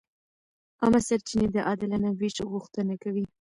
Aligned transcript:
عامه 0.81 0.99
سرچینې 1.07 1.47
د 1.51 1.57
عادلانه 1.67 2.09
وېش 2.19 2.35
غوښتنه 2.51 2.93
کوي. 3.03 3.23